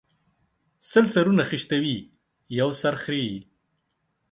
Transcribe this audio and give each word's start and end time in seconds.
سل 0.89 1.05
سرونه 1.13 1.43
خشتوي، 1.49 1.97
يو 2.57 2.69
سر 2.81 2.93
خريي 3.03 3.35